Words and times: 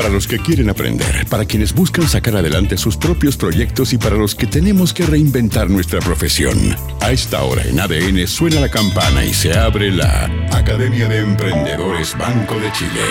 para 0.00 0.14
los 0.14 0.26
que 0.26 0.38
quieren 0.38 0.70
aprender, 0.70 1.26
para 1.28 1.44
quienes 1.44 1.74
buscan 1.74 2.08
sacar 2.08 2.34
adelante 2.34 2.78
sus 2.78 2.96
propios 2.96 3.36
proyectos 3.36 3.92
y 3.92 3.98
para 3.98 4.16
los 4.16 4.34
que 4.34 4.46
tenemos 4.46 4.94
que 4.94 5.04
reinventar 5.04 5.68
nuestra 5.68 6.00
profesión. 6.00 6.56
A 7.02 7.10
esta 7.10 7.42
hora 7.42 7.64
en 7.64 7.78
ADN 7.78 8.26
suena 8.26 8.60
la 8.60 8.70
campana 8.70 9.22
y 9.26 9.34
se 9.34 9.52
abre 9.52 9.90
la 9.90 10.24
Academia 10.52 11.06
de 11.06 11.18
Emprendedores 11.18 12.16
Banco 12.16 12.58
de 12.58 12.72
Chile. 12.72 13.02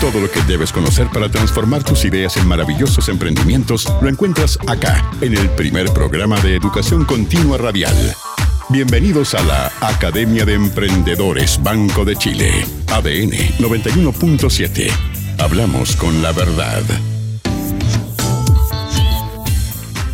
Todo 0.00 0.20
lo 0.20 0.28
que 0.28 0.42
debes 0.42 0.72
conocer 0.72 1.06
para 1.12 1.28
transformar 1.28 1.84
tus 1.84 2.04
ideas 2.04 2.36
en 2.36 2.48
maravillosos 2.48 3.08
emprendimientos 3.08 3.86
lo 4.02 4.08
encuentras 4.08 4.58
acá, 4.66 5.08
en 5.20 5.38
el 5.38 5.48
primer 5.50 5.92
programa 5.92 6.40
de 6.40 6.56
educación 6.56 7.04
continua 7.04 7.58
radial. 7.58 7.94
Bienvenidos 8.70 9.36
a 9.36 9.42
la 9.44 9.72
Academia 9.80 10.44
de 10.44 10.54
Emprendedores 10.54 11.62
Banco 11.62 12.04
de 12.04 12.16
Chile, 12.16 12.66
ADN 12.88 13.30
91.7. 13.60 15.13
Hablamos 15.44 15.94
con 15.96 16.22
la 16.22 16.32
verdad. 16.32 16.80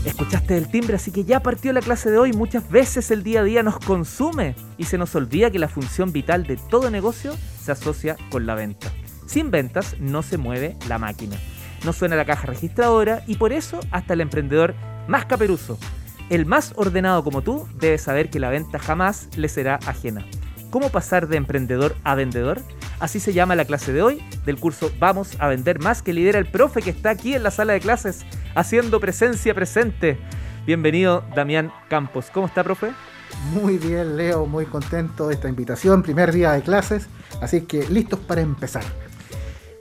Escuchaste 0.05 0.56
el 0.56 0.68
timbre, 0.68 0.96
así 0.96 1.12
que 1.12 1.22
ya 1.22 1.38
partió 1.38 1.72
la 1.72 1.82
clase 1.82 2.10
de 2.10 2.18
hoy. 2.18 2.32
Muchas 2.32 2.68
veces 2.68 3.12
el 3.12 3.22
día 3.22 3.42
a 3.42 3.45
día 3.45 3.62
nos 3.62 3.78
consume 3.78 4.56
y 4.77 4.86
se 4.86 4.98
nos 4.98 5.14
olvida 5.14 5.52
que 5.52 5.60
la 5.60 5.69
función 5.69 6.10
vital 6.10 6.48
de 6.48 6.56
todo 6.56 6.91
negocio 6.91 7.36
se 7.62 7.70
asocia 7.70 8.16
con 8.32 8.45
la 8.45 8.56
venta. 8.56 8.91
Sin 9.24 9.52
ventas 9.52 9.95
no 10.00 10.24
se 10.24 10.36
mueve 10.36 10.77
la 10.88 10.98
máquina. 10.98 11.36
No 11.84 11.92
suena 11.92 12.16
la 12.16 12.24
caja 12.24 12.48
registradora 12.48 13.22
y 13.28 13.36
por 13.36 13.52
eso 13.52 13.78
hasta 13.92 14.14
el 14.14 14.22
emprendedor 14.22 14.74
más 15.06 15.27
caperuso, 15.27 15.78
el 16.28 16.44
más 16.44 16.72
ordenado 16.74 17.22
como 17.22 17.42
tú, 17.42 17.69
debe 17.78 17.98
saber 17.98 18.30
que 18.30 18.41
la 18.41 18.50
venta 18.50 18.80
jamás 18.80 19.28
le 19.36 19.48
será 19.48 19.78
ajena. 19.86 20.27
¿Cómo 20.70 20.88
pasar 20.88 21.28
de 21.28 21.36
emprendedor 21.36 21.94
a 22.02 22.16
vendedor? 22.16 22.62
Así 23.00 23.18
se 23.18 23.32
llama 23.32 23.56
la 23.56 23.64
clase 23.64 23.95
de 23.95 24.02
hoy 24.02 24.22
del 24.45 24.60
curso 24.60 24.92
Vamos 24.98 25.34
a 25.38 25.48
Vender 25.48 25.80
Más 25.80 26.02
que 26.02 26.12
lidera 26.12 26.38
el 26.38 26.46
profe 26.46 26.82
que 26.82 26.91
está 26.91 27.08
aquí 27.10 27.34
en 27.34 27.42
la 27.42 27.50
sala 27.50 27.72
de 27.72 27.80
clases 27.80 28.27
haciendo 28.55 29.00
presencia 29.00 29.55
presente. 29.55 30.19
Bienvenido 30.66 31.25
Damián 31.34 31.72
Campos. 31.88 32.27
¿Cómo 32.30 32.47
está, 32.47 32.62
profe? 32.62 32.92
Muy 33.55 33.78
bien, 33.78 34.19
Leo, 34.19 34.44
muy 34.44 34.66
contento 34.66 35.28
de 35.28 35.34
esta 35.34 35.48
invitación, 35.48 36.02
primer 36.02 36.30
día 36.30 36.52
de 36.52 36.60
clases, 36.60 37.06
así 37.41 37.62
que 37.62 37.88
listos 37.88 38.20
para 38.20 38.42
empezar. 38.42 38.84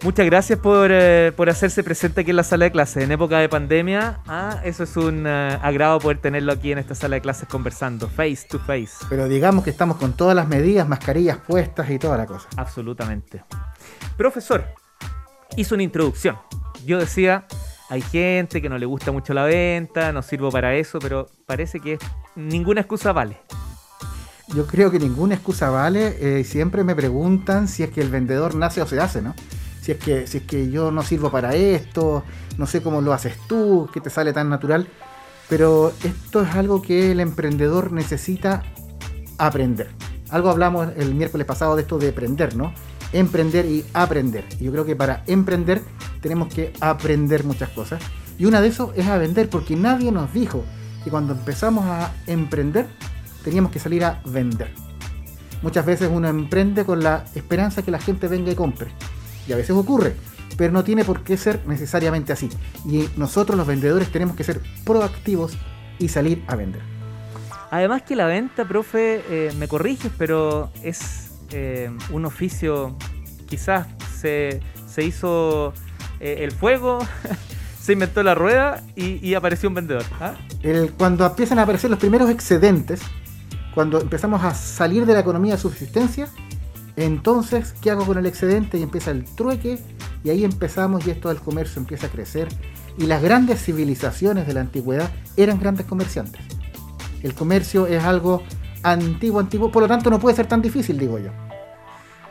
Muchas 0.01 0.25
gracias 0.25 0.59
eh, 0.63 1.33
por, 1.35 1.49
hacerse 1.49 1.83
presente 1.83 2.21
aquí 2.21 2.29
en 2.29 2.37
la 2.37 2.43
sala 2.43 2.65
de 2.65 2.71
clases. 2.71 3.03
En 3.03 3.11
época 3.11 3.39
de 3.39 3.49
pandemia, 3.49 4.21
ah, 4.27 4.61
eso 4.63 4.83
es 4.83 4.95
un 4.95 5.25
eh, 5.27 5.59
agrado 5.61 5.99
poder 5.99 6.19
tenerlo 6.19 6.53
aquí 6.53 6.71
en 6.71 6.77
esta 6.77 6.95
sala 6.95 7.15
de 7.15 7.21
clases 7.21 7.49
conversando, 7.49 8.07
face 8.07 8.47
to 8.49 8.59
face. 8.59 9.05
Pero 9.09 9.27
digamos 9.27 9.65
que 9.65 9.69
estamos 9.69 9.97
con 9.97 10.13
todas 10.13 10.35
las 10.35 10.47
medidas, 10.47 10.87
mascarillas 10.87 11.37
puestas 11.39 11.89
y 11.89 11.99
toda 11.99 12.17
la 12.17 12.25
cosa. 12.25 12.47
Absolutamente. 12.55 13.43
Profesor, 14.15 14.63
hizo 15.57 15.75
una 15.75 15.83
introducción. 15.83 16.37
Yo 16.85 16.97
decía, 16.97 17.45
hay 17.89 18.01
gente 18.01 18.61
que 18.61 18.69
no 18.69 18.77
le 18.77 18.85
gusta 18.85 19.11
mucho 19.11 19.33
la 19.33 19.43
venta, 19.43 20.13
no 20.13 20.21
sirvo 20.21 20.49
para 20.49 20.75
eso, 20.75 20.99
pero 20.99 21.27
parece 21.45 21.81
que 21.81 21.99
ninguna 22.37 22.81
excusa 22.81 23.11
vale. 23.11 23.37
Yo 24.55 24.65
creo 24.65 24.91
que 24.91 24.97
ninguna 24.97 25.35
excusa 25.35 25.69
vale. 25.69 26.39
Eh, 26.39 26.45
siempre 26.45 26.85
me 26.85 26.95
preguntan 26.95 27.67
si 27.67 27.83
es 27.83 27.89
que 27.89 27.99
el 27.99 28.09
vendedor 28.09 28.55
nace 28.55 28.81
o 28.81 28.87
se 28.87 28.99
hace, 29.01 29.21
¿no? 29.21 29.35
Si 29.81 29.91
es 29.91 29.97
que, 29.97 30.27
si 30.27 30.39
es 30.39 30.43
que 30.43 30.69
yo 30.69 30.91
no 30.91 31.03
sirvo 31.03 31.31
para 31.31 31.55
esto, 31.55 32.23
no 32.57 32.65
sé 32.65 32.81
cómo 32.81 33.01
lo 33.01 33.13
haces 33.13 33.35
tú, 33.47 33.89
que 33.93 34.01
te 34.01 34.09
sale 34.09 34.33
tan 34.33 34.49
natural. 34.49 34.87
Pero 35.47 35.91
esto 36.03 36.41
es 36.41 36.55
algo 36.55 36.81
que 36.81 37.11
el 37.11 37.19
emprendedor 37.19 37.91
necesita 37.91 38.63
aprender. 39.37 39.89
Algo 40.29 40.49
hablamos 40.49 40.89
el 40.95 41.15
miércoles 41.15 41.47
pasado 41.47 41.75
de 41.75 41.83
esto 41.83 41.97
de 41.97 42.09
aprender, 42.09 42.55
¿no? 42.55 42.73
Emprender 43.13 43.65
y 43.65 43.83
aprender. 43.93 44.45
Y 44.59 44.65
yo 44.65 44.71
creo 44.71 44.85
que 44.85 44.95
para 44.95 45.23
emprender 45.25 45.81
tenemos 46.21 46.53
que 46.53 46.73
aprender 46.81 47.43
muchas 47.45 47.69
cosas. 47.69 48.01
Y 48.37 48.45
una 48.45 48.61
de 48.61 48.67
eso 48.67 48.93
es 48.95 49.07
a 49.07 49.17
vender, 49.17 49.49
porque 49.49 49.75
nadie 49.75 50.11
nos 50.11 50.31
dijo 50.33 50.63
que 51.03 51.09
cuando 51.09 51.33
empezamos 51.33 51.85
a 51.85 52.13
emprender 52.27 52.87
teníamos 53.43 53.71
que 53.71 53.79
salir 53.79 54.03
a 54.03 54.21
vender. 54.25 54.71
Muchas 55.63 55.85
veces 55.85 56.09
uno 56.13 56.27
emprende 56.27 56.85
con 56.85 57.03
la 57.03 57.25
esperanza 57.33 57.81
que 57.81 57.91
la 57.91 57.99
gente 57.99 58.27
venga 58.27 58.51
y 58.51 58.55
compre 58.55 58.91
y 59.49 59.53
a 59.53 59.55
veces 59.55 59.75
ocurre, 59.75 60.13
pero 60.57 60.71
no 60.71 60.83
tiene 60.83 61.03
por 61.03 61.23
qué 61.23 61.35
ser 61.35 61.59
necesariamente 61.67 62.31
así. 62.31 62.49
Y 62.85 63.09
nosotros 63.17 63.57
los 63.57 63.65
vendedores 63.65 64.11
tenemos 64.11 64.35
que 64.35 64.43
ser 64.43 64.61
proactivos 64.85 65.57
y 65.97 66.07
salir 66.07 66.43
a 66.47 66.55
vender. 66.55 66.81
Además 67.71 68.03
que 68.03 68.15
la 68.15 68.25
venta, 68.25 68.65
profe, 68.65 69.23
eh, 69.29 69.51
me 69.57 69.67
corriges, 69.67 70.11
pero 70.17 70.71
es 70.83 71.31
eh, 71.51 71.91
un 72.11 72.25
oficio, 72.25 72.95
quizás 73.47 73.87
se, 74.19 74.61
hizo 74.97 75.73
eh, 76.19 76.37
el 76.41 76.51
fuego, 76.51 76.99
se 77.81 77.93
inventó 77.93 78.21
la 78.21 78.35
rueda 78.35 78.83
y, 78.95 79.33
apareció 79.33 79.69
un 79.69 79.75
vendedor. 79.75 80.03
¿ah? 80.19 80.35
cuando 80.97 81.25
empiezan 81.25 81.57
a 81.57 81.63
aparecer 81.63 81.89
los 81.89 81.99
primeros 81.99 82.29
excedentes, 82.29 83.01
cuando 83.73 84.01
empezamos 84.01 84.43
a 84.43 84.53
salir 84.53 85.05
de 85.05 85.13
la 85.13 85.19
economía 85.19 85.55
de 85.55 85.61
subsistencia, 85.61 86.27
entonces, 86.99 87.73
¿qué 87.81 87.91
hago 87.91 88.05
con 88.05 88.17
el 88.17 88.25
excedente? 88.25 88.77
Y 88.77 88.83
empieza 88.83 89.11
el 89.11 89.23
trueque, 89.23 89.79
y 90.23 90.29
ahí 90.29 90.43
empezamos 90.43 91.07
y 91.07 91.11
esto 91.11 91.29
del 91.29 91.39
comercio 91.39 91.79
empieza 91.79 92.07
a 92.07 92.09
crecer. 92.09 92.49
Y 92.97 93.05
las 93.05 93.21
grandes 93.21 93.63
civilizaciones 93.63 94.45
de 94.47 94.53
la 94.53 94.61
antigüedad 94.61 95.09
eran 95.37 95.59
grandes 95.59 95.85
comerciantes. 95.85 96.41
El 97.23 97.33
comercio 97.33 97.87
es 97.87 98.03
algo 98.03 98.43
antiguo, 98.83 99.39
antiguo, 99.39 99.71
por 99.71 99.83
lo 99.83 99.87
tanto 99.87 100.09
no 100.09 100.19
puede 100.19 100.35
ser 100.35 100.47
tan 100.47 100.61
difícil, 100.61 100.97
digo 100.97 101.19
yo. 101.19 101.31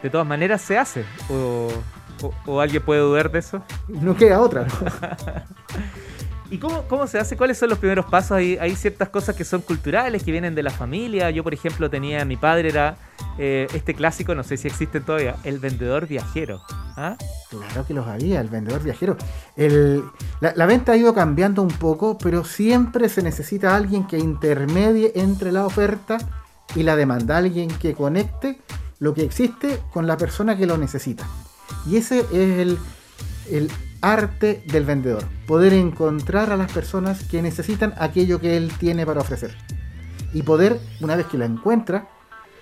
De 0.03 0.11
todas 0.11 0.27
maneras 0.27 0.61
se 0.61 0.79
hace, 0.79 1.05
o, 1.31 2.61
alguien 2.61 2.83
puede 2.83 3.01
dudar 3.01 3.31
de 3.31 3.39
eso. 3.39 3.63
No 3.89 4.17
queda 4.17 4.41
otra. 4.41 4.67
¿Y 6.51 6.59
cómo, 6.59 6.83
cómo, 6.89 7.07
se 7.07 7.19
hace? 7.19 7.37
¿Cuáles 7.37 7.59
son 7.59 7.69
los 7.69 7.79
primeros 7.79 8.07
pasos? 8.07 8.33
Hay, 8.33 8.57
hay 8.57 8.75
ciertas 8.75 9.11
cosas 9.11 9.37
que 9.37 9.45
son 9.45 9.61
culturales, 9.61 10.23
que 10.23 10.33
vienen 10.33 10.55
de 10.55 10.63
la 10.63 10.71
familia. 10.71 11.31
Yo, 11.31 11.45
por 11.45 11.53
ejemplo, 11.53 11.91
tenía, 11.91 12.25
mi 12.25 12.37
padre 12.37 12.71
era 12.71 12.97
eh, 13.39 13.67
este 13.75 13.95
clásico, 13.95 14.35
no 14.35 14.43
sé 14.43 14.57
si 14.57 14.67
existen 14.67 15.05
todavía, 15.05 15.37
el 15.45 15.59
vendedor 15.59 16.07
viajero. 16.07 16.63
¿Ah? 16.97 17.17
Claro 17.51 17.87
que 17.87 17.93
los 17.93 18.07
había, 18.07 18.41
el 18.41 18.49
vendedor 18.49 18.83
viajero. 18.83 19.17
la, 20.41 20.67
venta 20.67 20.93
ha 20.93 20.97
ido 20.97 21.13
cambiando 21.15 21.61
un 21.63 21.69
poco, 21.69 22.17
pero 22.17 22.45
siempre 22.45 23.09
se 23.09 23.23
necesita 23.23 23.77
alguien 23.77 24.07
que 24.07 24.19
intermedie 24.19 25.13
entre 25.17 25.53
la 25.53 25.67
oferta 25.67 26.19
y 26.75 26.83
la 26.83 26.97
demanda, 26.97 27.37
alguien 27.37 27.69
que 27.69 27.95
conecte 27.95 28.59
lo 29.01 29.15
que 29.15 29.23
existe 29.23 29.79
con 29.93 30.07
la 30.07 30.17
persona 30.17 30.57
que 30.57 30.67
lo 30.67 30.79
necesita. 30.79 31.27
Y 31.87 31.97
ese 31.97 32.21
es 32.21 32.59
el, 32.59 32.79
el 33.51 33.71
arte 34.01 34.63
del 34.67 34.85
vendedor, 34.85 35.25
poder 35.47 35.73
encontrar 35.73 36.53
a 36.53 36.57
las 36.57 36.71
personas 36.73 37.25
que 37.25 37.43
necesitan 37.43 37.95
aquello 37.99 38.41
que 38.41 38.57
él 38.57 38.73
tiene 38.79 39.05
para 39.07 39.21
ofrecer. 39.21 39.55
Y 40.33 40.43
poder, 40.43 40.79
una 41.01 41.17
vez 41.17 41.27
que 41.27 41.39
lo 41.39 41.45
encuentra, 41.45 42.09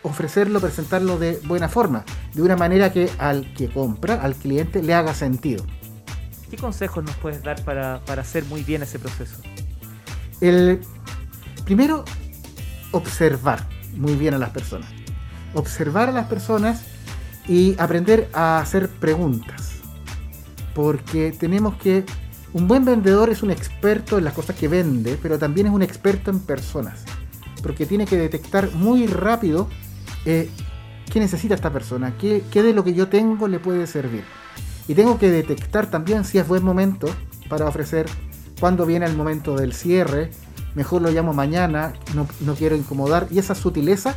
ofrecerlo, 0.03 0.61
presentarlo 0.61 1.19
de 1.19 1.41
buena 1.45 1.69
forma, 1.69 2.05
de 2.35 2.43
una 2.43 2.57
manera 2.57 2.93
que 2.93 3.11
al 3.19 3.53
que 3.55 3.69
compra, 3.69 4.15
al 4.15 4.35
cliente, 4.35 4.83
le 4.83 4.95
haga 4.95 5.15
sentido. 5.15 5.65
¿Qué 6.51 6.57
consejos 6.57 7.03
nos 7.05 7.17
puedes 7.17 7.43
dar 7.43 7.63
para, 7.65 7.97
hacer 8.07 8.45
muy 8.45 8.63
bien 8.63 8.83
ese 8.83 8.99
proceso? 8.99 9.43
El 10.41 10.81
primero, 11.65 12.05
observar 12.93 13.67
muy 13.97 14.15
bien 14.15 14.35
a 14.35 14.39
las 14.39 14.51
personas. 14.51 14.89
Observar 15.55 16.09
a 16.09 16.13
las 16.13 16.27
personas 16.27 16.85
y 17.49 17.75
aprender 17.79 18.29
a 18.33 18.59
hacer 18.59 18.89
preguntas 18.89 19.76
porque 20.77 21.33
tenemos 21.33 21.75
que... 21.77 22.05
Un 22.53 22.69
buen 22.69 22.85
vendedor 22.85 23.31
es 23.31 23.43
un 23.43 23.51
experto 23.51 24.19
en 24.19 24.25
las 24.25 24.35
cosas 24.35 24.57
que 24.57 24.69
vende, 24.69 25.19
pero 25.21 25.39
también 25.39 25.67
es 25.67 25.73
un 25.73 25.83
experto 25.83 26.31
en 26.31 26.39
personas, 26.39 27.05
porque 27.63 27.87
tiene 27.87 28.05
que 28.05 28.17
detectar 28.17 28.71
muy 28.73 29.07
rápido 29.07 29.69
eh, 30.27 30.49
qué 31.11 31.19
necesita 31.19 31.55
esta 31.55 31.73
persona, 31.73 32.17
qué, 32.19 32.45
qué 32.51 32.63
de 32.63 32.73
lo 32.73 32.85
que 32.85 32.95
yo 32.95 33.09
tengo 33.09 33.49
le 33.49 33.59
puede 33.59 33.87
servir. 33.87 34.25
Y 34.87 34.95
tengo 34.95 35.19
que 35.19 35.31
detectar 35.31 35.91
también 35.91 36.25
si 36.25 36.39
es 36.39 36.47
buen 36.47 36.63
momento 36.63 37.09
para 37.49 37.67
ofrecer, 37.67 38.07
cuando 38.61 38.87
viene 38.87 39.07
el 39.07 39.17
momento 39.17 39.57
del 39.57 39.73
cierre, 39.73 40.31
mejor 40.75 41.03
lo 41.03 41.11
llamo 41.11 41.33
mañana, 41.33 41.95
no, 42.15 42.27
no, 42.41 42.55
quiero 42.55 42.77
incomodar. 42.77 43.29
Y 43.31 43.39
esa 43.39 43.55
sutileza 43.55 44.15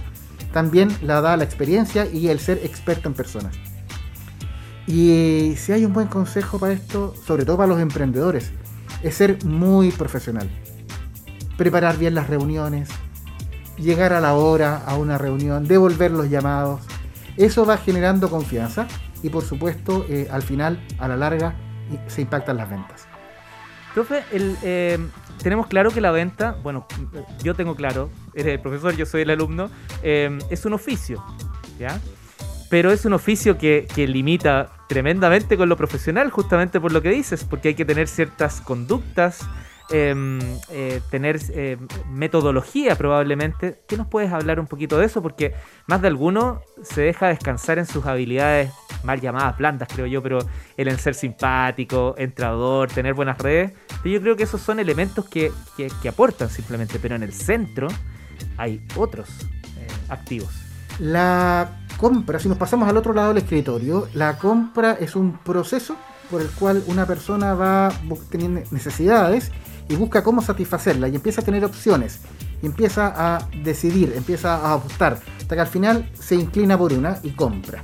también 0.53 0.89
la 1.01 1.21
da 1.21 1.35
la 1.35 1.45
experiencia 1.45 2.05
y 2.05 2.27
el 2.27 2.39
ser 2.39 2.59
experto 2.63 3.07
en 3.09 3.15
personas. 3.15 3.55
Y 4.89 5.53
si 5.55 5.71
hay 5.71 5.85
un 5.85 5.93
buen 5.93 6.07
consejo 6.07 6.57
para 6.57 6.73
esto, 6.73 7.13
sobre 7.23 7.45
todo 7.45 7.57
para 7.57 7.67
los 7.67 7.79
emprendedores, 7.79 8.51
es 9.03 9.13
ser 9.13 9.45
muy 9.45 9.91
profesional. 9.91 10.49
Preparar 11.57 11.99
bien 11.99 12.15
las 12.15 12.27
reuniones, 12.27 12.89
llegar 13.77 14.13
a 14.13 14.19
la 14.19 14.33
hora 14.33 14.77
a 14.77 14.95
una 14.95 15.19
reunión, 15.19 15.67
devolver 15.67 16.09
los 16.09 16.27
llamados. 16.27 16.81
Eso 17.37 17.67
va 17.67 17.77
generando 17.77 18.31
confianza 18.31 18.87
y 19.21 19.29
por 19.29 19.43
supuesto 19.43 20.07
eh, 20.09 20.27
al 20.31 20.41
final, 20.41 20.83
a 20.97 21.07
la 21.07 21.17
larga, 21.17 21.53
se 22.07 22.21
impactan 22.23 22.57
las 22.57 22.71
ventas. 22.71 23.07
Profe, 23.93 24.23
eh, 24.31 24.97
tenemos 25.43 25.67
claro 25.67 25.91
que 25.91 26.01
la 26.01 26.09
venta, 26.09 26.57
bueno, 26.63 26.87
yo 27.43 27.53
tengo 27.53 27.75
claro, 27.75 28.09
eres 28.33 28.55
el 28.55 28.59
profesor, 28.59 28.95
yo 28.95 29.05
soy 29.05 29.21
el 29.21 29.29
alumno, 29.29 29.69
eh, 30.01 30.35
es 30.49 30.65
un 30.65 30.73
oficio, 30.73 31.23
¿ya? 31.77 31.99
Pero 32.71 32.91
es 32.91 33.05
un 33.05 33.13
oficio 33.13 33.55
que, 33.59 33.87
que 33.93 34.07
limita 34.07 34.78
tremendamente 34.89 35.55
con 35.55 35.69
lo 35.69 35.77
profesional, 35.77 36.31
justamente 36.31 36.81
por 36.81 36.91
lo 36.91 37.03
que 37.03 37.09
dices, 37.09 37.43
porque 37.43 37.69
hay 37.69 37.75
que 37.75 37.85
tener 37.85 38.07
ciertas 38.07 38.59
conductas, 38.59 39.47
em, 39.91 40.39
eh, 40.71 40.99
tener 41.11 41.39
eh, 41.51 41.77
metodología 42.09 42.95
probablemente. 42.95 43.81
¿Qué 43.87 43.97
nos 43.97 44.07
puedes 44.07 44.33
hablar 44.33 44.59
un 44.59 44.65
poquito 44.65 44.97
de 44.97 45.05
eso? 45.05 45.21
Porque 45.21 45.53
más 45.85 46.01
de 46.01 46.07
alguno 46.07 46.61
se 46.81 47.01
deja 47.01 47.27
descansar 47.27 47.77
en 47.77 47.85
sus 47.85 48.07
habilidades 48.07 48.71
mal 49.03 49.21
llamadas 49.21 49.59
blandas, 49.59 49.89
creo 49.93 50.07
yo, 50.07 50.23
pero 50.23 50.39
el 50.75 50.87
en 50.87 50.97
ser 50.97 51.13
simpático, 51.13 52.15
entrador, 52.17 52.89
tener 52.89 53.13
buenas 53.13 53.37
redes. 53.37 53.73
yo 54.03 54.19
creo 54.19 54.35
que 54.35 54.43
esos 54.43 54.59
son 54.59 54.79
elementos 54.79 55.29
que, 55.29 55.51
que, 55.77 56.09
aportan 56.09 56.49
simplemente, 56.49 56.97
pero 56.99 57.15
en 57.15 57.21
el 57.21 57.31
centro 57.31 57.89
hay 58.57 58.83
otros 58.95 59.29
eh, 59.77 59.87
activos. 60.09 60.49
La 60.97 61.79
compra, 61.99 62.39
si 62.39 62.47
nos 62.47 62.57
pasamos 62.57 62.87
al 62.87 62.95
otro 62.95 63.13
lado 63.13 63.29
del 63.29 63.43
escritorio, 63.43 64.07
la 64.13 64.37
compra 64.37 64.93
es 64.93 65.17
un 65.17 65.37
proceso 65.37 65.97
por 66.31 66.41
el 66.41 66.47
cual 66.47 66.81
una 66.87 67.05
persona 67.05 67.53
va 67.53 67.91
teniendo 68.29 68.61
necesidades 68.71 69.51
y 69.89 69.95
busca 69.95 70.23
cómo 70.23 70.41
satisfacerlas 70.41 71.11
y 71.11 71.15
empieza 71.15 71.41
a 71.41 71.43
tener 71.43 71.65
opciones 71.65 72.21
y 72.61 72.67
empieza 72.67 73.13
a 73.15 73.49
decidir, 73.63 74.13
empieza 74.15 74.55
a 74.55 74.75
optar, 74.75 75.19
hasta 75.39 75.55
que 75.55 75.61
al 75.61 75.67
final 75.67 76.09
se 76.17 76.35
inclina 76.35 76.77
por 76.77 76.93
una 76.93 77.19
y 77.21 77.31
compra. 77.31 77.83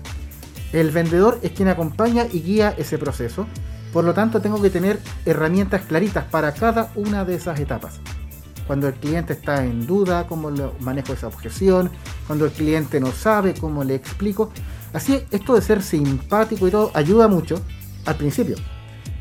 El 0.72 0.92
vendedor 0.92 1.40
es 1.42 1.52
quien 1.52 1.68
acompaña 1.68 2.26
y 2.32 2.42
guía 2.42 2.74
ese 2.78 2.98
proceso, 2.98 3.48
por 3.92 4.06
lo 4.06 4.14
tanto 4.14 4.42
tengo 4.42 4.62
que 4.62 4.70
tener 4.70 5.00
herramientas 5.26 5.82
claritas 5.82 6.24
para 6.24 6.54
cada 6.54 6.90
una 6.96 7.26
de 7.26 7.36
esas 7.36 7.60
etapas. 7.60 8.00
Cuando 8.66 8.88
el 8.88 8.94
cliente 8.94 9.34
está 9.34 9.64
en 9.66 9.86
duda, 9.86 10.26
cómo 10.26 10.52
manejo 10.80 11.14
esa 11.14 11.28
objeción, 11.28 11.92
cuando 12.28 12.46
el 12.46 12.52
cliente 12.52 13.00
no 13.00 13.12
sabe, 13.12 13.54
cómo 13.54 13.84
le 13.84 13.96
explico. 13.96 14.52
Así, 14.94 15.22
esto 15.32 15.56
de 15.56 15.62
ser 15.62 15.82
simpático 15.82 16.68
y 16.68 16.72
todo 16.72 16.92
ayuda 16.94 17.28
mucho 17.28 17.62
al 18.06 18.16
principio, 18.16 18.56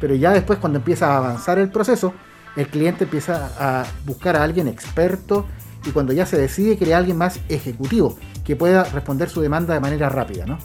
pero 0.00 0.14
ya 0.14 0.32
después 0.32 0.58
cuando 0.58 0.78
empieza 0.78 1.12
a 1.12 1.16
avanzar 1.18 1.58
el 1.58 1.70
proceso, 1.70 2.14
el 2.56 2.68
cliente 2.68 3.04
empieza 3.04 3.50
a 3.58 3.84
buscar 4.04 4.36
a 4.36 4.42
alguien 4.42 4.68
experto 4.68 5.46
y 5.84 5.90
cuando 5.90 6.12
ya 6.12 6.26
se 6.26 6.38
decide, 6.38 6.78
crea 6.78 6.96
a 6.96 6.98
alguien 7.00 7.18
más 7.18 7.40
ejecutivo 7.48 8.16
que 8.44 8.56
pueda 8.56 8.84
responder 8.84 9.28
su 9.28 9.40
demanda 9.40 9.74
de 9.74 9.80
manera 9.80 10.08
rápida, 10.08 10.46
¿no? 10.46 10.58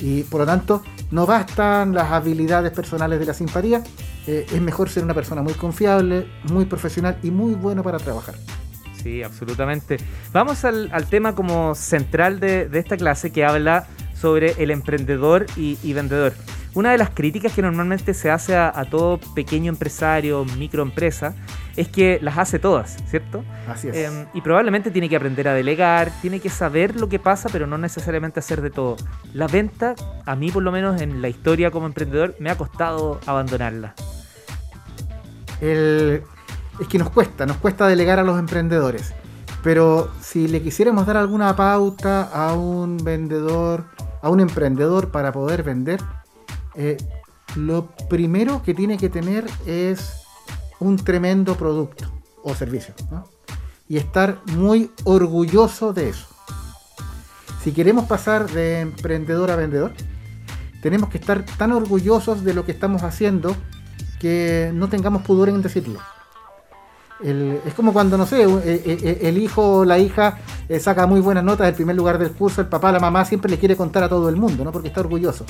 Y 0.00 0.22
por 0.22 0.40
lo 0.40 0.46
tanto, 0.46 0.82
no 1.10 1.26
bastan 1.26 1.92
las 1.92 2.12
habilidades 2.12 2.70
personales 2.72 3.18
de 3.18 3.26
la 3.26 3.34
simpatía, 3.34 3.82
eh, 4.26 4.46
es 4.50 4.60
mejor 4.60 4.90
ser 4.90 5.02
una 5.04 5.14
persona 5.14 5.42
muy 5.42 5.54
confiable, 5.54 6.28
muy 6.52 6.66
profesional 6.66 7.18
y 7.22 7.30
muy 7.30 7.54
bueno 7.54 7.82
para 7.82 7.98
trabajar. 7.98 8.36
Sí, 9.08 9.22
absolutamente. 9.22 9.96
Vamos 10.34 10.66
al, 10.66 11.06
tema 11.08 11.34
como 11.34 11.74
central 11.74 12.40
de, 12.40 12.68
esta 12.74 12.98
clase 12.98 13.32
que 13.32 13.44
habla 13.44 13.86
sobre 14.14 14.52
el 14.62 14.70
emprendedor 14.70 15.46
y 15.56 15.92
vendedor. 15.94 16.34
Una 16.74 16.92
de 16.92 16.98
las 16.98 17.10
críticas 17.10 17.52
que 17.54 17.62
normalmente 17.62 18.14
se 18.14 18.30
hace 18.30 18.54
a, 18.54 18.84
todo 18.90 19.18
pequeño 19.34 19.68
empresario, 19.68 20.44
microempresa, 20.44 21.34
es 21.76 21.88
que 21.88 22.18
las 22.22 22.38
hace 22.38 22.58
todas, 22.58 22.98
¿cierto? 23.08 23.44
Así 23.66 23.88
es. 23.88 23.96
Em, 23.96 24.26
y 24.34 24.40
probablemente 24.42 24.90
tiene 24.90 25.08
que 25.08 25.16
aprender 25.16 25.48
a 25.48 25.54
delegar, 25.54 26.12
tiene 26.20 26.40
que 26.40 26.50
saber 26.50 26.94
lo 26.94 27.08
que 27.08 27.18
pasa, 27.18 27.48
pero 27.50 27.66
no 27.66 27.78
necesariamente 27.78 28.38
hacer 28.38 28.60
de 28.60 28.70
todo. 28.70 28.96
La 29.32 29.46
venta, 29.46 29.94
a 30.24 30.36
mí 30.36 30.50
por 30.50 30.62
lo 30.62 30.70
menos 30.70 31.00
en 31.00 31.22
la 31.22 31.28
historia 31.28 31.70
como 31.70 31.86
emprendedor, 31.86 32.36
me 32.38 32.50
ha 32.50 32.56
costado 32.56 33.18
abandonarla. 33.26 33.94
Es 36.80 36.88
que 36.88 36.98
nos 36.98 37.10
cuesta, 37.10 37.46
nos 37.46 37.56
cuesta 37.56 37.86
delegar 37.86 38.18
a 38.18 38.22
los 38.22 38.38
emprendedores. 38.38 39.14
Pero 39.62 40.10
si 40.20 40.46
le 40.46 40.62
quisiéramos 40.62 41.06
dar 41.06 41.16
alguna 41.16 41.54
pauta 41.56 42.22
a 42.22 42.54
un 42.54 42.96
vendedor, 42.98 43.84
a 44.22 44.30
un 44.30 44.40
emprendedor 44.40 45.10
para 45.10 45.32
poder 45.32 45.62
vender, 45.62 46.00
eh, 46.74 46.96
lo 47.56 47.88
primero 48.08 48.62
que 48.62 48.74
tiene 48.74 48.98
que 48.98 49.08
tener 49.08 49.46
es 49.66 50.22
un 50.78 50.96
tremendo 50.96 51.56
producto 51.56 52.04
o 52.42 52.54
servicio. 52.54 52.94
Y 53.88 53.96
estar 53.96 54.40
muy 54.46 54.92
orgulloso 55.04 55.92
de 55.92 56.10
eso. 56.10 56.26
Si 57.64 57.72
queremos 57.72 58.06
pasar 58.06 58.48
de 58.50 58.80
emprendedor 58.80 59.50
a 59.50 59.56
vendedor, 59.56 59.92
tenemos 60.82 61.10
que 61.10 61.18
estar 61.18 61.44
tan 61.44 61.72
orgullosos 61.72 62.44
de 62.44 62.54
lo 62.54 62.64
que 62.64 62.72
estamos 62.72 63.02
haciendo 63.02 63.56
que 64.20 64.70
no 64.74 64.88
tengamos 64.88 65.22
pudor 65.22 65.48
en 65.48 65.62
decirlo. 65.62 66.00
Es 67.22 67.74
como 67.74 67.92
cuando, 67.92 68.16
no 68.16 68.26
sé, 68.26 68.44
eh, 68.44 68.58
eh, 68.64 69.18
el 69.22 69.38
hijo 69.38 69.78
o 69.78 69.84
la 69.84 69.98
hija 69.98 70.38
saca 70.80 71.06
muy 71.06 71.20
buenas 71.20 71.44
notas 71.44 71.66
del 71.66 71.74
primer 71.74 71.96
lugar 71.96 72.18
del 72.18 72.32
curso, 72.32 72.60
el 72.60 72.68
papá, 72.68 72.92
la 72.92 73.00
mamá 73.00 73.24
siempre 73.24 73.50
le 73.50 73.58
quiere 73.58 73.76
contar 73.76 74.02
a 74.02 74.08
todo 74.08 74.28
el 74.28 74.36
mundo, 74.36 74.64
¿no? 74.64 74.72
Porque 74.72 74.88
está 74.88 75.00
orgulloso 75.00 75.44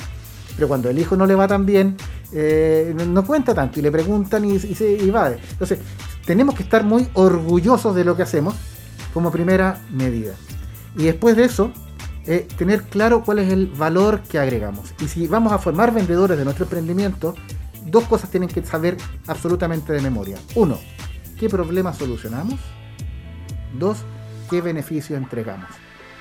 pero 0.59 0.67
cuando 0.67 0.89
el 0.89 0.99
hijo 0.99 1.15
no 1.15 1.25
le 1.25 1.35
va 1.35 1.47
tan 1.47 1.65
bien, 1.65 1.95
eh, 2.33 2.93
no 3.07 3.25
cuenta 3.25 3.55
tanto 3.55 3.79
y 3.79 3.81
le 3.81 3.93
preguntan 3.93 4.43
y, 4.43 4.59
se 4.59 5.01
evade. 5.07 5.39
Entonces, 5.51 5.79
tenemos 6.25 6.53
que 6.53 6.63
estar 6.63 6.83
muy 6.83 7.07
orgullosos 7.13 7.95
de 7.95 8.03
lo 8.03 8.17
que 8.17 8.23
hacemos 8.23 8.55
como 9.13 9.31
primera 9.31 9.79
medida. 9.89 10.33
Y 10.97 11.05
después 11.05 11.37
de 11.37 11.45
eso, 11.45 11.71
eh, 12.25 12.45
tener 12.57 12.83
claro 12.83 13.23
cuál 13.23 13.39
es 13.39 13.53
el 13.53 13.67
valor 13.67 14.19
que 14.19 14.37
agregamos. 14.37 14.93
Y 14.99 15.07
si 15.07 15.27
vamos 15.27 15.53
a 15.53 15.59
formar 15.59 15.93
vendedores 15.93 16.37
de 16.37 16.43
nuestro 16.43 16.65
emprendimiento, 16.65 17.35
dos 17.85 18.03
cosas 18.03 18.29
tienen 18.29 18.49
que 18.49 18.61
saber 18.65 18.97
absolutamente 19.27 19.93
de 19.93 20.01
memoria. 20.01 20.37
Uno, 20.55 20.77
¿qué 21.39 21.49
problema 21.49 21.93
solucionamos? 21.93 22.59
Dos, 23.77 23.99
¿qué 24.49 24.61
beneficio 24.61 25.17
entregamos? 25.17 25.69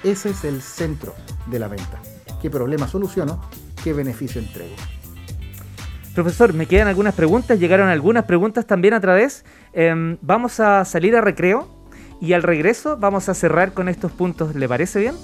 Ese 0.05 0.31
es 0.31 0.44
el 0.44 0.62
centro 0.62 1.15
de 1.47 1.59
la 1.59 1.69
venta. 1.69 2.00
¿Qué 2.41 2.50
problema 2.50 2.87
soluciono? 2.87 3.41
qué 3.82 3.93
beneficio 3.93 4.41
entrego. 4.41 4.75
Profesor, 6.15 6.53
me 6.53 6.67
quedan 6.67 6.88
algunas 6.88 7.15
preguntas, 7.15 7.61
llegaron 7.61 7.88
algunas 7.88 8.25
preguntas 8.25 8.67
también 8.67 8.94
a 8.94 9.00
través. 9.00 9.44
Em, 9.73 10.19
vamos 10.20 10.59
a 10.61 10.85
salir 10.85 11.15
a 11.15 11.20
recreo 11.20 11.69
y 12.20 12.32
al 12.32 12.43
regreso 12.43 12.97
vamos 12.97 13.29
a 13.29 13.35
cerrar 13.35 13.73
con 13.73 13.88
estos 13.88 14.11
puntos. 14.11 14.55
¿Le 14.55 14.69
parece 14.69 15.00
bien? 15.00 15.15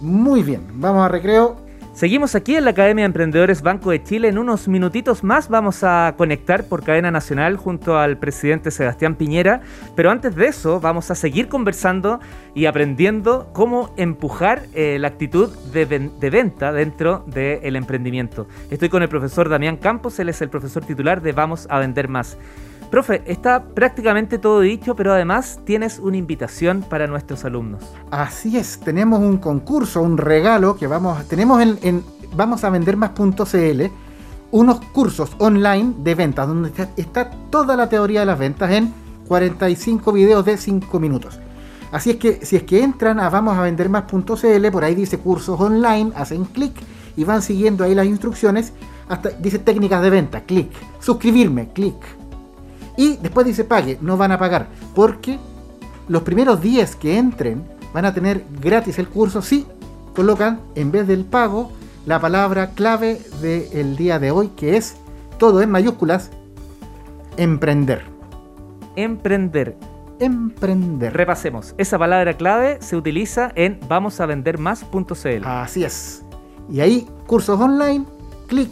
Muy 0.00 0.42
bien, 0.42 0.62
vamos 0.74 1.04
a 1.04 1.08
recreo 1.08 1.63
Seguimos 1.94 2.34
aquí 2.34 2.56
en 2.56 2.64
la 2.64 2.72
Academia 2.72 3.04
de 3.04 3.06
Emprendedores 3.06 3.62
Banco 3.62 3.92
de 3.92 4.02
Chile. 4.02 4.26
En 4.26 4.36
unos 4.36 4.66
minutitos 4.66 5.22
más 5.22 5.48
vamos 5.48 5.84
a 5.84 6.14
conectar 6.18 6.64
por 6.64 6.82
cadena 6.82 7.12
nacional 7.12 7.56
junto 7.56 7.96
al 7.96 8.18
presidente 8.18 8.72
Sebastián 8.72 9.14
Piñera. 9.14 9.60
Pero 9.94 10.10
antes 10.10 10.34
de 10.34 10.46
eso 10.48 10.80
vamos 10.80 11.12
a 11.12 11.14
seguir 11.14 11.46
conversando 11.46 12.18
y 12.52 12.66
aprendiendo 12.66 13.48
cómo 13.52 13.94
empujar 13.96 14.64
eh, 14.74 14.98
la 14.98 15.06
actitud 15.06 15.50
de, 15.72 15.84
venta 16.30 16.72
dentro 16.72 17.22
del 17.28 17.76
emprendimiento. 17.76 18.48
Estoy 18.72 18.88
con 18.88 19.04
el 19.04 19.08
profesor 19.08 19.48
Damián 19.48 19.76
Campos, 19.76 20.18
él 20.18 20.28
es 20.28 20.42
el 20.42 20.48
profesor 20.48 20.84
titular 20.84 21.22
de 21.22 21.30
Vamos 21.30 21.68
a 21.70 21.78
Vender 21.78 22.08
Más. 22.08 22.36
Profe, 22.90 23.22
está 23.26 23.64
prácticamente 23.64 24.38
todo 24.38 24.60
dicho, 24.60 24.94
pero 24.94 25.12
además 25.12 25.58
tienes 25.64 25.98
una 25.98 26.16
invitación 26.16 26.84
para 26.88 27.06
nuestros 27.06 27.44
alumnos. 27.44 27.82
Así 28.10 28.56
es, 28.56 28.78
tenemos 28.78 29.20
un 29.20 29.38
concurso, 29.38 30.00
un 30.02 30.16
regalo 30.16 30.76
que 30.76 30.86
vamos, 30.86 31.26
tenemos 31.26 31.60
en, 31.60 32.04
vamos 32.36 32.62
a 32.64 32.70
vender 32.70 32.96
más.cl 32.96 33.82
unos 34.50 34.80
cursos 34.92 35.32
online 35.38 35.94
de 35.98 36.14
ventas 36.14 36.46
donde 36.46 36.70
está, 36.96 37.30
toda 37.50 37.76
la 37.76 37.88
teoría 37.88 38.20
de 38.20 38.26
las 38.26 38.38
ventas 38.38 38.70
en 38.70 38.94
45 39.26 40.12
videos 40.12 40.44
de 40.44 40.56
5 40.56 41.00
minutos. 41.00 41.40
Así 41.90 42.10
es 42.10 42.16
que 42.16 42.46
si 42.46 42.54
es 42.54 42.62
que 42.62 42.82
entran 42.82 43.18
a 43.18 43.30
vamos 43.30 43.56
a 43.58 43.62
vender 43.62 43.88
más.cl, 43.88 44.70
por 44.70 44.84
ahí 44.84 44.94
dice 44.94 45.18
cursos 45.18 45.60
online, 45.60 46.12
hacen 46.14 46.44
clic 46.44 46.72
y 47.16 47.24
van 47.24 47.42
siguiendo 47.42 47.82
ahí 47.82 47.96
las 47.96 48.06
instrucciones, 48.06 48.72
hasta 49.08 49.30
dice 49.30 49.58
técnicas 49.58 50.02
de 50.02 50.10
venta, 50.10 50.42
clic, 50.42 50.70
suscribirme, 51.00 51.70
clic 51.72 51.96
y 52.96 53.16
después 53.16 53.46
dice 53.46 53.64
pague, 53.64 53.98
no 54.00 54.16
van 54.16 54.32
a 54.32 54.38
pagar, 54.38 54.68
porque 54.94 55.38
los 56.08 56.22
primeros 56.22 56.60
10 56.60 56.96
que 56.96 57.18
entren 57.18 57.64
van 57.92 58.04
a 58.04 58.14
tener 58.14 58.44
gratis 58.60 58.98
el 58.98 59.08
curso 59.08 59.42
si 59.42 59.66
colocan 60.14 60.60
en 60.74 60.92
vez 60.92 61.06
del 61.06 61.24
pago 61.24 61.72
la 62.06 62.20
palabra 62.20 62.70
clave 62.70 63.20
del 63.40 63.96
día 63.96 64.18
de 64.18 64.30
hoy, 64.30 64.48
que 64.56 64.76
es 64.76 64.96
todo 65.38 65.62
en 65.62 65.70
mayúsculas, 65.70 66.30
emprender. 67.36 68.02
Emprender. 68.96 69.76
Emprender. 70.20 71.12
Repasemos. 71.12 71.74
Esa 71.78 71.98
palabra 71.98 72.36
clave 72.36 72.78
se 72.80 72.96
utiliza 72.96 73.50
en 73.54 73.80
vamosavender.más.cl. 73.88 75.44
Así 75.44 75.84
es. 75.84 76.24
Y 76.70 76.80
ahí, 76.80 77.08
cursos 77.26 77.60
online, 77.60 78.04
clic. 78.46 78.70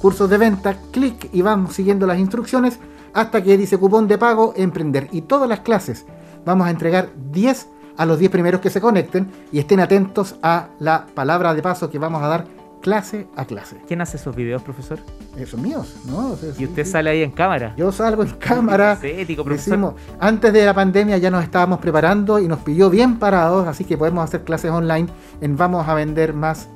Cursos 0.00 0.28
de 0.30 0.38
venta, 0.38 0.76
clic. 0.90 1.28
Y 1.32 1.42
vamos 1.42 1.74
siguiendo 1.74 2.06
las 2.06 2.18
instrucciones 2.18 2.80
hasta 3.14 3.42
que 3.42 3.56
dice 3.56 3.78
cupón 3.78 4.08
de 4.08 4.18
pago, 4.18 4.52
emprender. 4.56 5.08
Y 5.12 5.22
todas 5.22 5.48
las 5.48 5.60
clases 5.60 6.06
vamos 6.44 6.66
a 6.66 6.70
entregar 6.70 7.10
10 7.32 7.68
a 7.96 8.06
los 8.06 8.18
10 8.18 8.30
primeros 8.30 8.60
que 8.60 8.70
se 8.70 8.80
conecten 8.80 9.28
y 9.52 9.58
estén 9.58 9.80
atentos 9.80 10.36
a 10.42 10.68
la 10.78 11.06
palabra 11.14 11.54
de 11.54 11.62
paso 11.62 11.90
que 11.90 11.98
vamos 11.98 12.22
a 12.22 12.28
dar 12.28 12.46
clase 12.80 13.26
a 13.36 13.44
clase. 13.44 13.76
¿Quién 13.86 14.00
hace 14.00 14.16
esos 14.16 14.34
videos, 14.34 14.62
profesor? 14.62 14.98
Esos 15.36 15.60
míos, 15.60 15.96
¿no? 16.06 16.34
y 16.58 16.64
usted 16.64 16.86
sale 16.86 17.10
ahí 17.10 17.22
en 17.22 17.30
cámara. 17.30 17.74
Yo 17.76 17.92
salgo 17.92 18.22
en 18.22 18.30
cámara. 18.30 18.98
Ético, 19.02 19.44
profesor. 19.44 19.94
antes 20.18 20.52
de 20.52 20.64
la 20.64 20.72
pandemia 20.74 21.18
ya 21.18 21.30
nos 21.30 21.44
estábamos 21.44 21.78
preparando 21.78 22.38
y 22.38 22.48
nos 22.48 22.60
pilló 22.60 22.88
bien 22.88 23.18
parados, 23.18 23.66
así 23.68 23.84
que 23.84 23.98
podemos 23.98 24.24
hacer 24.24 24.44
clases 24.44 24.70
online 24.70 25.08
en 25.42 25.56
vamos 25.58 25.86
a 25.86 25.94
vender 25.94 26.32
más 26.32 26.68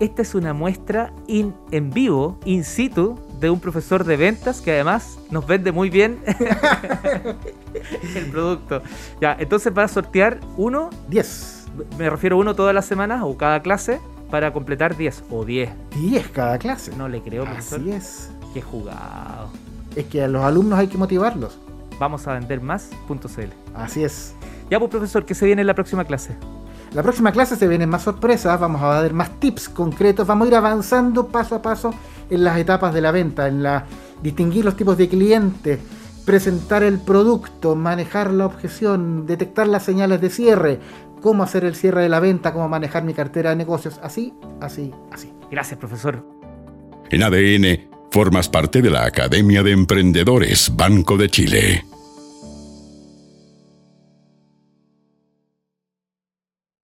Esta 0.00 0.22
es 0.22 0.34
una 0.34 0.52
muestra 0.52 1.12
in- 1.28 1.54
en 1.70 1.90
vivo, 1.90 2.38
in 2.44 2.64
situ, 2.64 3.16
de 3.40 3.50
un 3.50 3.60
profesor 3.60 4.04
de 4.04 4.16
ventas 4.16 4.60
que 4.60 4.72
además 4.72 5.18
nos 5.30 5.46
vende 5.46 5.72
muy 5.72 5.90
bien 5.90 6.20
el 8.14 8.26
producto. 8.30 8.82
Ya, 9.20 9.36
entonces 9.38 9.72
va 9.76 9.84
a 9.84 9.88
sortear 9.88 10.40
uno, 10.56 10.90
10. 11.08 11.66
me 11.98 12.08
refiero 12.10 12.36
a 12.36 12.40
uno 12.40 12.54
todas 12.54 12.74
las 12.74 12.86
semanas 12.86 13.22
o 13.24 13.36
cada 13.36 13.60
clase 13.60 14.00
para 14.30 14.52
completar 14.52 14.96
10 14.96 15.24
o 15.30 15.44
10. 15.44 15.70
10 15.96 16.28
cada 16.28 16.58
clase. 16.58 16.94
No 16.96 17.08
le 17.08 17.22
creo, 17.22 17.44
profesor. 17.44 17.80
Así 17.80 17.92
es. 17.92 18.30
Qué 18.52 18.62
jugado. 18.62 19.50
Es 19.94 20.06
que 20.06 20.22
a 20.22 20.28
los 20.28 20.42
alumnos 20.42 20.78
hay 20.78 20.88
que 20.88 20.98
motivarlos. 20.98 21.58
Vamos 21.98 22.26
a 22.26 22.32
vender 22.32 22.60
más.cl. 22.60 23.50
Así 23.74 24.02
es. 24.02 24.34
Ya, 24.70 24.78
pues 24.78 24.90
profesor, 24.90 25.24
¿qué 25.24 25.34
se 25.34 25.46
viene 25.46 25.60
en 25.60 25.66
la 25.66 25.74
próxima 25.74 26.04
clase? 26.04 26.36
La 26.92 27.02
próxima 27.02 27.32
clase 27.32 27.56
se 27.56 27.66
vienen 27.66 27.88
más 27.90 28.02
sorpresas, 28.02 28.58
vamos 28.60 28.80
a 28.80 28.86
dar 28.86 29.12
más 29.12 29.40
tips 29.40 29.68
concretos, 29.68 30.26
vamos 30.28 30.46
a 30.46 30.48
ir 30.50 30.54
avanzando 30.54 31.26
paso 31.26 31.56
a 31.56 31.62
paso 31.62 31.92
en 32.30 32.44
las 32.44 32.58
etapas 32.58 32.94
de 32.94 33.00
la 33.00 33.10
venta, 33.10 33.48
en 33.48 33.62
la 33.62 33.86
distinguir 34.22 34.64
los 34.64 34.76
tipos 34.76 34.96
de 34.96 35.08
clientes, 35.08 35.78
presentar 36.24 36.82
el 36.82 36.98
producto, 36.98 37.76
manejar 37.76 38.32
la 38.32 38.46
objeción, 38.46 39.26
detectar 39.26 39.66
las 39.66 39.84
señales 39.84 40.20
de 40.20 40.30
cierre, 40.30 40.80
cómo 41.20 41.42
hacer 41.42 41.64
el 41.64 41.74
cierre 41.74 42.02
de 42.02 42.08
la 42.08 42.20
venta, 42.20 42.52
cómo 42.52 42.68
manejar 42.68 43.04
mi 43.04 43.14
cartera 43.14 43.50
de 43.50 43.56
negocios, 43.56 44.00
así, 44.02 44.32
así, 44.60 44.92
así. 45.12 45.32
Gracias, 45.50 45.78
profesor. 45.78 46.26
En 47.10 47.22
ADN, 47.22 47.88
formas 48.10 48.48
parte 48.48 48.80
de 48.82 48.90
la 48.90 49.04
Academia 49.04 49.62
de 49.62 49.72
Emprendedores 49.72 50.72
Banco 50.74 51.16
de 51.16 51.28
Chile. 51.28 51.84